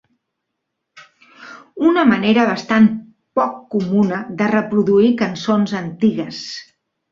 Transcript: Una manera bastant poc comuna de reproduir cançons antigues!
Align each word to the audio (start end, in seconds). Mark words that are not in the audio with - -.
Una 1.89 2.05
manera 2.13 2.47
bastant 2.53 2.89
poc 3.41 3.61
comuna 3.77 4.25
de 4.41 4.49
reproduir 4.57 5.13
cançons 5.23 5.79
antigues! 5.85 6.45